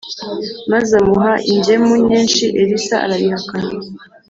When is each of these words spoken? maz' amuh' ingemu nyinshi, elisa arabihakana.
maz' 0.71 0.93
amuh' 0.99 1.41
ingemu 1.51 1.93
nyinshi, 2.07 2.43
elisa 2.61 2.95
arabihakana. 3.05 3.69